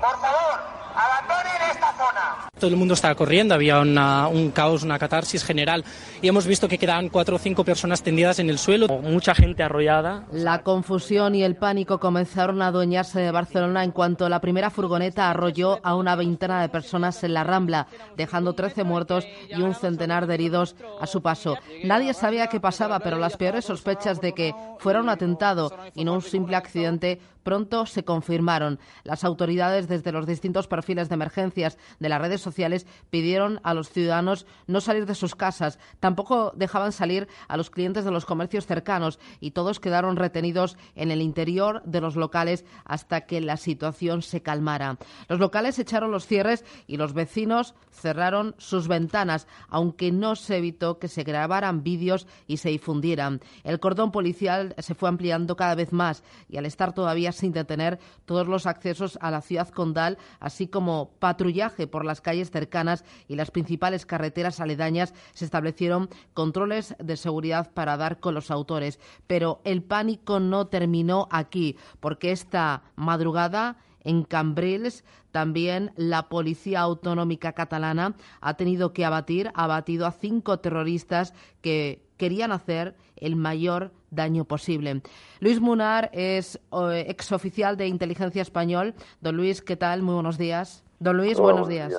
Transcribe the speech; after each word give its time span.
por 0.00 0.18
favor, 0.18 0.60
abandonen 0.94 1.62
esta 1.70 1.92
zona. 1.98 2.48
Todo 2.58 2.70
el 2.70 2.76
mundo 2.76 2.94
estaba 2.94 3.14
corriendo, 3.14 3.54
había 3.54 3.80
un 3.80 4.50
caos, 4.54 4.82
una 4.82 4.98
catarsis 4.98 5.44
general 5.44 5.84
y 6.22 6.28
hemos 6.28 6.46
visto 6.46 6.68
que 6.68 6.78
quedaban 6.78 7.10
cuatro 7.10 7.36
o 7.36 7.38
cinco 7.38 7.64
personas 7.64 8.02
tendidas 8.02 8.38
en 8.38 8.48
el 8.48 8.58
suelo, 8.58 8.88
mucha 8.88 9.34
gente 9.34 9.62
arrollada. 9.62 10.24
La 10.32 10.62
confusión 10.62 11.34
y 11.34 11.42
el 11.42 11.56
pánico 11.56 12.00
comenzaron 12.00 12.62
a 12.62 12.68
adueñarse 12.68 13.20
de 13.20 13.30
Barcelona 13.30 13.84
en 13.84 13.90
cuanto 13.90 14.28
la 14.30 14.40
primera 14.40 14.70
furgoneta 14.70 15.28
arrolló 15.28 15.80
a 15.82 15.94
una 15.94 16.16
veintena 16.16 16.62
de 16.62 16.70
personas 16.70 17.22
en 17.24 17.34
la 17.34 17.44
Rambla, 17.44 17.88
dejando 18.16 18.54
13 18.54 18.84
muertos 18.84 19.26
y 19.50 19.60
un 19.60 19.74
centenar 19.74 20.26
de 20.26 20.34
heridos 20.34 20.76
a 20.98 21.06
su 21.06 21.20
paso. 21.20 21.58
Nadie 21.84 22.14
sabía 22.14 22.46
qué 22.46 22.58
pasaba, 22.58 23.00
pero 23.00 23.18
las 23.18 23.36
peores 23.36 23.66
sospechas 23.66 24.22
de 24.22 24.32
que 24.32 24.54
fuera 24.78 25.00
un 25.00 25.10
atentado 25.10 25.70
y 25.94 26.04
no 26.04 26.14
un 26.14 26.22
simple 26.22 26.56
accidente 26.56 27.20
pronto 27.46 27.86
se 27.86 28.02
confirmaron. 28.02 28.80
Las 29.04 29.22
autoridades 29.22 29.86
desde 29.86 30.10
los 30.10 30.26
distintos 30.26 30.66
perfiles 30.66 31.08
de 31.08 31.14
emergencias 31.14 31.78
de 32.00 32.08
las 32.08 32.20
redes 32.20 32.40
sociales 32.46 32.86
pidieron 33.10 33.60
a 33.64 33.74
los 33.74 33.90
ciudadanos 33.90 34.46
no 34.68 34.80
salir 34.80 35.04
de 35.04 35.16
sus 35.16 35.34
casas, 35.34 35.80
tampoco 35.98 36.52
dejaban 36.54 36.92
salir 36.92 37.26
a 37.48 37.56
los 37.56 37.70
clientes 37.70 38.04
de 38.04 38.12
los 38.12 38.24
comercios 38.24 38.66
cercanos 38.66 39.18
y 39.40 39.50
todos 39.50 39.80
quedaron 39.80 40.14
retenidos 40.14 40.76
en 40.94 41.10
el 41.10 41.20
interior 41.20 41.82
de 41.84 42.00
los 42.00 42.14
locales 42.14 42.64
hasta 42.84 43.22
que 43.22 43.40
la 43.40 43.56
situación 43.56 44.22
se 44.22 44.42
calmara. 44.42 44.98
Los 45.28 45.40
locales 45.40 45.78
echaron 45.80 46.12
los 46.12 46.26
cierres 46.26 46.64
y 46.86 46.96
los 46.96 47.12
vecinos 47.12 47.74
cerraron 47.90 48.54
sus 48.58 48.86
ventanas, 48.86 49.48
aunque 49.68 50.12
no 50.12 50.36
se 50.36 50.58
evitó 50.58 50.98
que 50.98 51.08
se 51.08 51.24
grabaran 51.24 51.82
vídeos 51.82 52.28
y 52.46 52.58
se 52.58 52.68
difundieran. 52.68 53.40
El 53.64 53.80
cordón 53.80 54.12
policial 54.12 54.74
se 54.78 54.94
fue 54.94 55.08
ampliando 55.08 55.56
cada 55.56 55.74
vez 55.74 55.92
más 55.92 56.22
y 56.48 56.58
al 56.58 56.66
estar 56.66 56.92
todavía 56.92 57.32
sin 57.32 57.52
detener 57.52 57.98
todos 58.24 58.46
los 58.46 58.66
accesos 58.66 59.18
a 59.20 59.30
la 59.30 59.40
ciudad 59.40 59.68
condal, 59.70 60.18
así 60.38 60.68
como 60.68 61.10
patrullaje 61.18 61.86
por 61.86 62.04
las 62.04 62.20
calles 62.20 62.35
cercanas 62.44 63.04
y 63.28 63.36
las 63.36 63.50
principales 63.50 64.06
carreteras 64.06 64.60
aledañas, 64.60 65.14
se 65.34 65.44
establecieron 65.44 66.08
controles 66.34 66.94
de 66.98 67.16
seguridad 67.16 67.72
para 67.72 67.96
dar 67.96 68.20
con 68.20 68.34
los 68.34 68.50
autores. 68.50 69.00
Pero 69.26 69.60
el 69.64 69.82
pánico 69.82 70.40
no 70.40 70.66
terminó 70.66 71.28
aquí, 71.30 71.76
porque 72.00 72.32
esta 72.32 72.82
madrugada 72.94 73.78
en 74.04 74.22
Cambrils 74.22 75.04
también 75.32 75.92
la 75.96 76.28
Policía 76.28 76.80
Autonómica 76.80 77.52
Catalana 77.52 78.14
ha 78.40 78.54
tenido 78.54 78.92
que 78.92 79.04
abatir, 79.04 79.50
ha 79.54 79.64
abatido 79.64 80.06
a 80.06 80.12
cinco 80.12 80.60
terroristas 80.60 81.34
que 81.60 82.06
querían 82.16 82.52
hacer 82.52 82.96
el 83.16 83.36
mayor 83.36 83.92
daño 84.10 84.44
posible. 84.44 85.02
Luis 85.40 85.60
Munar 85.60 86.10
es 86.12 86.58
exoficial 87.06 87.76
de 87.76 87.88
inteligencia 87.88 88.42
español. 88.42 88.94
Don 89.20 89.36
Luis, 89.36 89.60
¿qué 89.60 89.76
tal? 89.76 90.02
Muy 90.02 90.14
buenos 90.14 90.38
días. 90.38 90.84
Don 90.98 91.16
Luis, 91.16 91.38
buenos, 91.38 91.68
días. 91.68 91.92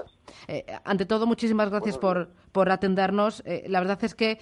Eh, 0.47 0.65
ante 0.83 1.05
todo, 1.05 1.25
muchísimas 1.25 1.69
gracias 1.69 1.97
por, 1.97 2.29
por, 2.51 2.69
atendernos. 2.71 3.43
Eh, 3.45 3.65
la 3.67 3.79
verdad 3.79 4.03
es 4.03 4.15
que 4.15 4.39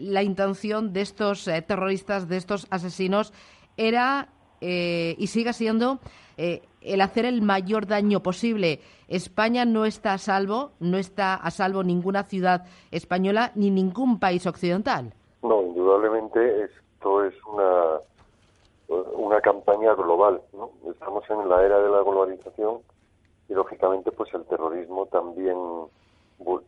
la 0.00 0.22
intención 0.22 0.92
de 0.92 1.00
estos 1.00 1.44
terroristas, 1.66 2.28
de 2.28 2.36
estos 2.36 2.66
asesinos, 2.70 3.32
era 3.76 4.28
y 4.60 5.26
sigue 5.26 5.52
siendo 5.52 6.00
el 6.36 7.00
hacer 7.00 7.24
el 7.26 7.42
mayor 7.42 7.86
daño 7.86 8.20
posible. 8.20 8.80
España 9.08 9.64
no 9.64 9.84
está 9.84 10.14
a 10.14 10.18
salvo, 10.18 10.72
no 10.80 10.96
está 10.96 11.34
a 11.34 11.50
salvo 11.50 11.82
ninguna 11.82 12.24
ciudad 12.24 12.64
española 12.90 13.52
ni 13.54 13.70
ningún 13.70 14.18
país 14.18 14.46
occidental. 14.46 15.12
No, 15.42 15.62
indudablemente 15.62 16.64
esto 16.64 17.24
es 17.24 17.34
una, 17.44 18.00
una 19.12 19.40
campaña 19.40 19.94
global. 19.94 20.40
¿no? 20.52 20.70
Estamos 20.90 21.24
en 21.28 21.48
la 21.48 21.62
era 21.62 21.78
de 21.78 21.90
la 21.90 22.02
globalización 22.02 22.78
y 23.48 23.54
lógicamente 23.54 24.10
pues 24.12 24.32
el 24.34 24.44
terrorismo 24.44 25.06
también 25.06 25.56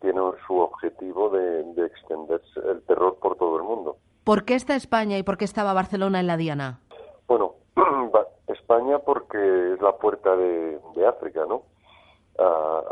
tiene 0.00 0.20
su 0.46 0.58
objetivo 0.58 1.30
de, 1.30 1.62
de 1.74 1.86
extenderse 1.86 2.60
el 2.60 2.82
terror 2.82 3.16
por 3.20 3.36
todo 3.36 3.56
el 3.56 3.64
mundo. 3.64 3.96
¿Por 4.24 4.44
qué 4.44 4.54
está 4.54 4.74
España 4.74 5.18
y 5.18 5.22
por 5.22 5.36
qué 5.36 5.44
estaba 5.44 5.72
Barcelona 5.72 6.20
en 6.20 6.26
la 6.26 6.36
Diana? 6.36 6.80
Bueno, 7.28 7.54
España 8.48 8.98
porque 8.98 9.74
es 9.74 9.80
la 9.80 9.96
puerta 9.96 10.36
de, 10.36 10.80
África, 11.06 11.44
¿no? 11.46 11.62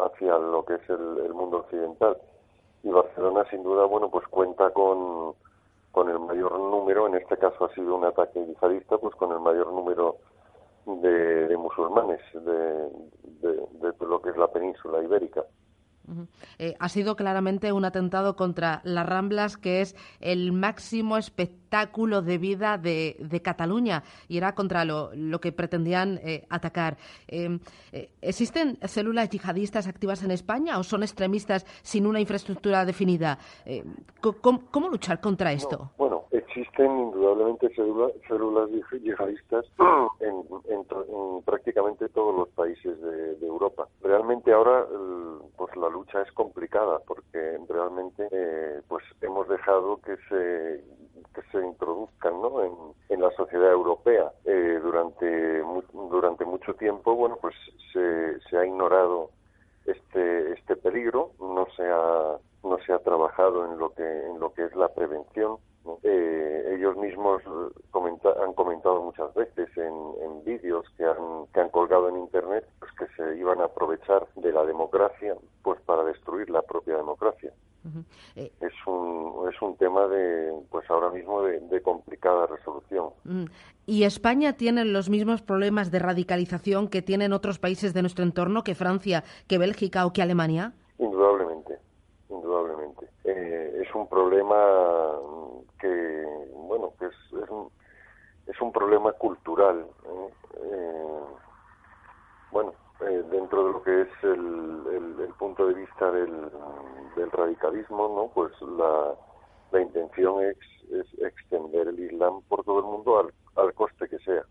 hacia 0.07 0.39
lo 0.39 0.65
que 0.65 0.75
es 0.75 0.89
el, 0.89 1.35
mundo 1.35 1.59
occidental. 1.59 2.17
Y 2.83 2.89
Barcelona, 2.89 3.45
sin 3.51 3.63
duda, 3.63 3.85
bueno, 3.87 4.09
pues 4.11 4.27
cuenta 4.29 4.71
con, 4.71 5.35
con 5.91 6.09
el 6.09 6.21
mayor 6.21 6.59
número, 6.59 7.09
en 7.09 7.17
este 7.17 7.37
caso 7.37 7.65
ha 7.65 7.75
sido 7.75 7.97
un 7.97 8.05
ataque 8.05 8.45
yihadista, 8.47 8.99
pues 8.99 9.15
con 9.17 9.33
el 9.33 9.41
mayor 9.41 9.73
número 9.73 10.17
de, 10.87 11.57
musulmanes 11.57 12.21
de, 12.33 12.89
de, 13.41 13.95
lo 14.01 14.21
que 14.21 14.31
es 14.31 14.37
la 14.37 14.49
península 14.49 15.03
ibérica. 15.03 15.45
Eh, 16.59 16.75
ha 16.79 16.89
sido 16.89 17.17
claramente 17.17 17.73
un 17.73 17.85
atentado 17.85 18.37
contra 18.37 18.81
las 18.85 19.07
Ramblas, 19.07 19.57
que 19.57 19.81
es 19.81 19.97
el 20.21 20.53
máximo 20.53 21.17
espectáculo 21.17 22.23
de 22.23 22.39
vida 22.39 22.79
de, 22.79 23.41
Cataluña, 23.43 24.03
y 24.29 24.37
era 24.37 24.55
contra 24.55 24.85
lo, 24.85 25.41
que 25.41 25.53
pretendían 25.53 26.21
eh, 26.23 26.47
atacar. 26.49 26.97
Em, 27.27 27.59
eh, 27.93 28.11
¿Existen 28.21 28.79
células 28.83 29.29
yihadistas 29.31 29.87
activas 29.87 30.23
en 30.23 30.31
España 30.31 30.79
o 30.79 30.83
son 30.83 31.03
extremistas 31.03 31.67
sin 31.83 32.07
una 32.07 32.21
infraestructura 32.21 32.85
definida? 32.85 33.39
¿cómo, 34.21 34.89
luchar 34.89 35.21
contra 35.21 35.53
esto? 35.53 35.91
bueno, 35.97 36.14
existen 36.47 36.99
indudablemente 36.99 37.69
células, 37.75 38.71
yihadistas 39.03 39.67
en, 40.21 41.43
prácticamente 41.45 42.09
todos 42.09 42.35
los 42.35 42.49
países 42.51 43.01
de, 43.01 43.35
Europa. 43.45 43.87
Realmente 44.03 44.53
ahora 44.53 44.87
pues 45.57 45.77
la 45.77 45.89
lucha 45.89 46.23
es 46.23 46.33
complicada 46.33 46.99
porque 47.07 47.59
realmente 47.69 48.27
eh, 48.31 48.81
pues 48.89 49.05
hemos 49.21 49.49
dejado 49.49 49.99
que 49.99 50.17
se 50.29 50.83
que 51.35 51.43
se 51.53 51.65
introduzcan 51.65 52.41
¿no? 52.41 52.63
en, 53.09 53.21
la 53.21 53.31
sociedad 53.33 53.71
europea 53.71 54.33
eh, 54.45 54.81
durante 54.83 55.63
durante 55.93 56.45
mucho 56.45 56.75
tiempo 56.75 57.15
bueno 57.15 57.39
pues 57.41 57.55
se, 57.93 58.41
se 58.51 58.59
ha 58.59 58.67
ignorado 58.67 59.31
este 59.87 60.53
este 60.53 60.77
peligro 60.77 61.31
no 61.39 61.67
se 61.77 61.85
ha 61.89 62.39
no 62.65 62.79
se 62.85 62.93
ha 62.93 62.99
trabajado 62.99 63.65
en 63.67 63.79
lo 63.79 63.91
que 63.95 64.27
en 64.27 64.41
lo 64.41 64.53
que 64.53 64.65
es 64.65 64.75
la 64.75 64.89
prevención 64.89 65.57
eh, 66.03 66.75
ellos 66.77 66.97
mismos 66.97 67.43
han 67.47 68.53
comentado 68.55 69.03
muchas 69.03 69.33
veces 69.35 69.69
en, 69.77 69.95
en 70.23 70.45
vídeos 70.45 70.84
que 70.97 71.05
han, 71.05 71.47
que 71.53 71.61
han 71.61 71.71
colgado 71.71 72.09
en 72.09 72.17
internet 72.19 72.67
pues 72.79 72.93
que 72.93 73.07
se 73.17 73.37
iban 73.37 73.61
a 73.61 73.65
aprovechar 73.65 74.27
de 74.37 74.53
la 74.53 74.65
democracia 74.65 75.35
pues 75.63 75.81
para 75.83 76.05
destruir 76.05 76.51
la 76.51 76.63
propia 76.63 76.97
democracia. 76.97 77.53
Eh, 78.35 78.51
es 78.61 78.73
un 78.87 79.47
es 79.53 79.61
un 79.61 79.77
tema 79.77 80.07
de 80.09 80.55
pues 80.71 80.89
ahora 80.91 81.11
mismo 81.11 81.43
de, 81.43 81.83
complicada 81.83 82.47
resolución. 82.47 83.11
Mm. 83.25 83.45
¿Y 83.87 84.05
España 84.05 84.55
tiene 84.55 84.87
los 84.87 85.11
mismos 85.11 85.43
problemas 85.43 85.91
de 85.91 85.99
radicalización 85.99 86.89
que 86.89 87.03
tienen 87.03 87.35
otros 87.35 87.59
países 87.59 87.93
de 87.93 88.01
nuestro 88.01 88.25
entorno, 88.25 88.65
que 88.65 88.75
Francia, 88.75 89.23
que 89.47 89.59
Bélgica 89.59 90.07
o 90.07 90.15
que 90.15 90.23
Alemania? 90.23 90.73
Indudablemente, 90.99 91.79
indudablemente. 92.31 93.07
Eh, 93.25 93.83
es 93.87 93.95
un 93.95 94.09
problema 94.09 94.57
que 95.79 96.25
bueno 96.55 96.93
que 96.99 97.07
es, 97.07 97.43
es, 97.43 97.51
un, 97.51 97.69
es 98.47 98.61
un 98.63 98.73
problema 98.73 99.13
cultural 99.13 99.87
¿eh? 100.07 100.33
Eh, 100.65 101.21
bueno 102.51 102.73
eh, 103.01 103.23
dentro 103.31 103.67
de 103.67 103.73
lo 103.73 103.83
que 103.83 104.03
es 104.03 104.09
el, 104.23 105.17
el, 105.21 105.35
punto 105.39 105.67
de 105.67 105.75
vista 105.75 106.11
del, 106.11 106.31
del, 107.17 107.31
radicalismo 107.31 108.09
no 108.09 108.31
pues 108.33 108.53
la, 108.63 109.15
la 109.73 109.83
intención 109.83 110.43
es, 110.43 110.57
es, 110.91 111.07
extender 111.19 111.89
el 111.89 111.99
Islam 111.99 112.41
por 112.49 112.65
todo 112.65 112.79
el 112.79 112.85
mundo 112.85 113.19
al, 113.19 113.35
al 113.63 113.75
coste 113.75 114.09
que 114.09 114.19
sea 114.21 114.43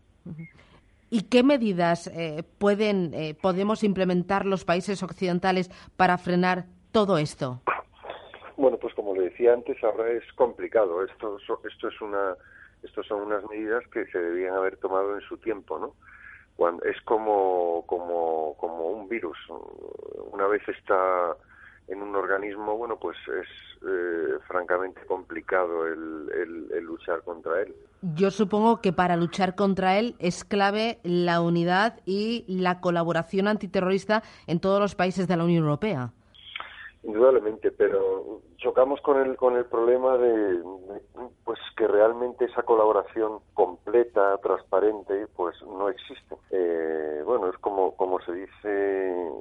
¿Y 1.10 1.22
qué 1.22 1.42
medidas 1.42 2.10
pueden 2.58 3.12
podemos 3.40 3.84
implementar 3.84 4.46
los 4.46 4.64
países 4.64 5.02
occidentales 5.02 5.70
para 5.96 6.18
frenar 6.18 6.64
todo 6.92 7.18
esto? 7.18 7.60
Bueno, 8.56 8.78
pues 8.78 8.94
como 8.94 9.14
le 9.14 9.24
decía 9.24 9.52
antes, 9.52 9.82
ahora 9.82 10.10
es 10.10 10.22
complicado. 10.34 11.04
Esto, 11.04 11.38
esto 11.68 11.88
es 11.88 12.00
una, 12.00 12.36
estos 12.84 13.06
son 13.06 13.22
unas 13.22 13.42
medidas 13.48 13.82
que 13.88 14.06
se 14.06 14.18
debían 14.18 14.54
haber 14.54 14.76
tomado 14.76 15.14
en 15.14 15.20
su 15.22 15.38
tiempo, 15.38 15.78
¿no? 15.78 15.94
Cuando, 16.56 16.84
es 16.84 17.00
como, 17.02 17.84
como, 17.86 18.54
como 18.58 18.90
un 18.90 19.08
virus. 19.08 19.36
Una 20.32 20.46
vez 20.46 20.62
está 20.68 21.34
en 21.88 22.00
un 22.00 22.14
organismo, 22.14 22.76
bueno, 22.76 22.96
pues 22.96 23.16
es 23.28 23.48
eh, 23.86 24.38
francamente 24.46 25.00
complicado 25.06 25.86
el, 25.86 26.84
luchar 26.84 27.22
contra 27.22 27.62
él. 27.62 27.74
Yo 28.14 28.30
supongo 28.30 28.80
que 28.80 28.92
para 28.92 29.16
luchar 29.16 29.54
contra 29.54 29.98
él 29.98 30.14
es 30.18 30.44
clave 30.44 30.98
la 31.02 31.40
unidad 31.40 32.00
y 32.04 32.44
la 32.46 32.80
colaboración 32.80 33.48
antiterrorista 33.48 34.22
en 34.46 34.60
todos 34.60 34.80
los 34.80 34.94
países 34.94 35.26
de 35.26 35.36
la 35.36 35.44
Unión 35.44 35.64
Europea. 35.64 36.12
Indudablemente, 37.04 37.70
pero 37.70 38.40
chocamos 38.56 39.00
con 39.02 39.20
el 39.20 39.36
con 39.36 39.56
el 39.56 39.66
problema 39.66 40.16
de, 40.16 40.62
pues 41.44 41.58
que 41.76 41.86
realmente 41.86 42.46
esa 42.46 42.62
colaboración 42.62 43.40
completa, 43.52 44.38
transparente, 44.38 45.26
pues 45.36 45.54
no 45.62 45.90
existe. 45.90 46.36
Eh, 46.50 47.22
bueno, 47.26 47.50
es 47.50 47.58
como 47.58 47.94
como 47.96 48.20
se 48.20 48.32
dice, 48.32 49.32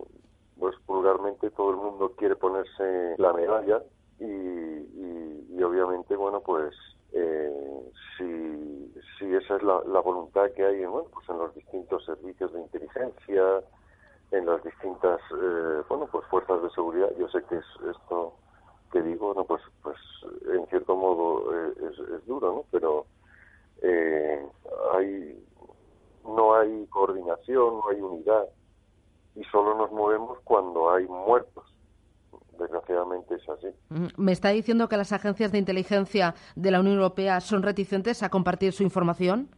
pues 0.60 0.76
vulgarmente 0.86 1.52
todo 1.52 1.72
el 1.72 1.78
mundo 1.78 2.14
quiere 2.18 2.36
ponerse 2.36 3.16
la 3.18 3.32
medalla 3.32 3.82
y, 4.20 4.26
y, 4.26 5.64
obviamente, 5.64 6.16
bueno, 6.16 6.42
pues 6.42 6.76
eh, 7.14 7.92
si, 8.18 8.94
si 9.18 9.36
esa 9.36 9.56
es 9.56 9.64
la, 9.64 10.00
voluntad 10.02 10.52
que 10.52 10.66
hay 10.66 10.86
bueno, 10.86 11.08
pues 11.14 11.28
en 11.30 11.38
los 11.38 11.54
distintos 11.56 12.04
servicios 12.06 12.52
de 12.54 12.62
inteligencia, 12.62 13.62
en 14.34 14.46
las 14.46 14.64
distintas 14.64 15.20
eh, 15.32 15.82
bueno 15.88 16.08
pues 16.12 16.26
fuerzas 16.28 16.62
de 16.62 16.70
seguridad, 16.72 17.10
yo 17.18 17.28
sé 17.30 17.44
que 17.44 17.56
es 17.56 17.66
esto 17.96 18.34
que 18.92 19.02
digo, 19.02 19.34
no 19.34 19.44
pues 19.46 19.62
pues 19.82 19.98
en 20.54 20.66
cierto 20.68 20.96
modo 20.96 21.54
eh, 21.54 21.74
es, 21.92 22.00
es, 22.00 22.26
duro, 22.26 22.54
¿no? 22.54 22.66
Pero 22.72 23.06
hay 24.94 25.40
no 26.26 26.56
hay 26.56 26.86
coordinación, 26.88 27.80
no 27.80 27.90
hay 27.90 28.00
unidad 28.02 28.46
y 29.36 29.44
solo 29.46 29.76
nos 29.76 29.92
movemos 29.92 30.40
cuando 30.44 30.92
hay 30.92 31.06
muertos. 31.08 31.66
Desgraciadamente 32.60 33.36
es 33.36 33.50
así. 33.50 33.68
Mm, 33.90 34.08
¿Me 34.18 34.32
está 34.32 34.50
diciendo 34.50 34.88
que 34.88 34.98
las 34.98 35.12
agencias 35.12 35.52
de 35.52 35.58
inteligencia 35.58 36.36
de 36.56 36.72
la 36.72 36.80
Unión 36.80 36.96
Europea 36.96 37.42
son 37.42 37.64
reticentes 37.64 38.22
a 38.24 38.30
compartir 38.30 38.74
su 38.74 38.84
información? 38.84 39.50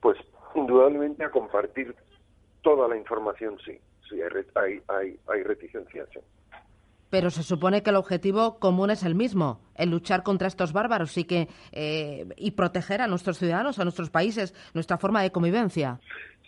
Pues 0.00 0.18
indudablemente 0.54 1.24
a 1.24 1.30
compartir 1.30 1.94
toda 2.62 2.88
la 2.88 2.96
información 2.96 3.56
sí. 3.64 3.78
Sí, 4.08 4.20
hay, 4.56 4.82
hay, 4.88 5.16
hay 5.28 5.42
reticencia, 5.44 6.04
pero 7.10 7.30
se 7.30 7.42
supone 7.42 7.82
que 7.82 7.90
el 7.90 7.96
objetivo 7.96 8.58
común 8.58 8.90
es 8.90 9.02
el 9.02 9.14
mismo, 9.14 9.60
el 9.74 9.90
luchar 9.90 10.22
contra 10.22 10.46
estos 10.46 10.72
bárbaros 10.72 11.18
y 11.18 11.24
que 11.24 11.48
eh, 11.72 12.26
y 12.36 12.52
proteger 12.52 13.02
a 13.02 13.08
nuestros 13.08 13.38
ciudadanos, 13.38 13.78
a 13.78 13.84
nuestros 13.84 14.10
países, 14.10 14.54
nuestra 14.74 14.96
forma 14.96 15.22
de 15.22 15.32
convivencia. 15.32 16.00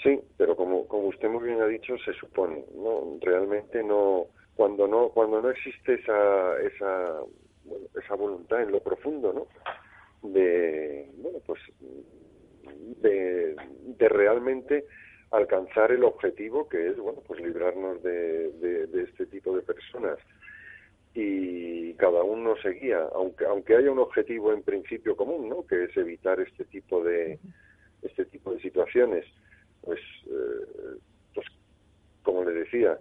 Sí, 0.02 0.20
pero 0.36 0.56
como, 0.56 0.86
como 0.86 1.08
usted 1.08 1.28
muy 1.28 1.48
bien 1.48 1.60
ha 1.60 1.66
dicho, 1.66 1.96
se 2.04 2.12
supone, 2.14 2.64
no, 2.76 3.18
realmente 3.20 3.82
no, 3.82 4.26
cuando 4.54 4.86
no, 4.86 5.08
cuando 5.08 5.42
no 5.42 5.50
existe 5.50 5.94
esa, 5.94 6.60
esa, 6.60 7.20
esa 8.00 8.14
voluntad 8.14 8.62
en 8.62 8.72
lo 8.72 8.80
profundo, 8.80 9.32
¿no? 9.32 9.46
De, 10.28 11.10
bueno, 11.16 11.38
pues, 11.44 11.60
de, 13.00 13.56
de 13.98 14.08
realmente 14.08 14.84
alcanzar 15.32 15.92
el 15.92 16.04
objetivo 16.04 16.68
que 16.68 16.88
es, 16.88 16.96
bueno, 16.96 17.20
pues 17.26 17.40
librarnos 17.40 18.02
de, 18.02 18.52
de 18.52 19.02
este 19.02 19.26
tipo 19.26 19.56
de 19.56 19.62
personas 19.62 20.18
y 21.14 21.94
cada 21.94 22.22
uno 22.22 22.56
seguía, 22.62 23.06
aunque 23.14 23.44
aunque 23.44 23.76
haya 23.76 23.90
un 23.90 23.98
objetivo 23.98 24.52
en 24.52 24.62
principio 24.62 25.14
común, 25.14 25.48
¿no? 25.48 25.66
Que 25.66 25.84
es 25.84 25.96
evitar 25.96 26.40
este 26.40 26.64
tipo 26.64 27.04
de 27.04 27.38
este 28.02 28.24
tipo 28.26 28.52
de 28.52 28.60
situaciones, 28.60 29.26
pues 29.82 30.00
eh, 30.26 30.98
pues 31.34 31.46
como 32.22 32.44
le 32.44 32.52
decía, 32.52 32.98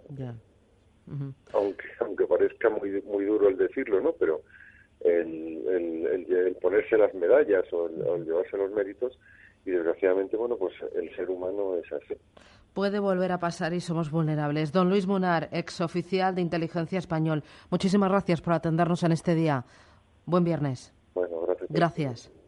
aunque 1.52 1.84
aunque 2.00 2.26
parezca 2.26 2.68
muy 2.68 3.00
muy 3.02 3.24
duro 3.24 3.48
el 3.48 3.56
decirlo, 3.56 4.00
¿no? 4.00 4.12
Pero 4.12 4.42
el, 5.00 6.28
el, 6.28 6.56
ponerse 6.60 6.96
las 6.98 7.14
medallas 7.14 7.64
o 7.72 7.86
el 7.86 8.24
llevarse 8.24 8.56
los 8.56 8.70
méritos 8.72 9.18
y 9.64 9.70
desgraciadamente 9.70 10.36
bueno 10.36 10.56
pues 10.56 10.74
el 10.94 11.14
ser 11.14 11.30
humano 11.30 11.76
es 11.76 11.92
así 11.92 12.14
puede 12.72 12.98
volver 12.98 13.32
a 13.32 13.38
pasar 13.38 13.72
y 13.74 13.80
somos 13.80 14.10
vulnerables. 14.10 14.72
Don 14.72 14.88
Luis 14.88 15.06
Munar, 15.06 15.48
ex 15.52 15.80
oficial 15.80 16.34
de 16.34 16.40
inteligencia 16.40 16.98
español, 16.98 17.42
muchísimas 17.70 18.10
gracias 18.10 18.40
por 18.40 18.54
atendernos 18.54 19.02
en 19.02 19.12
este 19.12 19.34
día. 19.34 19.64
Buen 20.24 20.44
viernes. 20.44 20.94
Bueno, 21.14 21.42
gracias. 21.42 21.70
Gracias. 21.70 22.41